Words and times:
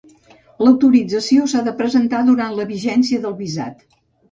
L'autorització 0.67 1.45
s'ha 1.51 1.61
de 1.69 1.75
presentar 1.83 2.23
durant 2.31 2.59
la 2.63 2.67
vigència 2.73 3.23
del 3.29 3.39
visat. 3.45 3.89